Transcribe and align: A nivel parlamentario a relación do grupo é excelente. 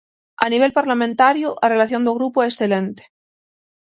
A 0.45 0.47
nivel 0.53 0.71
parlamentario 0.79 1.49
a 1.65 1.67
relación 1.75 2.01
do 2.03 2.15
grupo 2.17 2.37
é 2.41 2.47
excelente. 2.51 3.03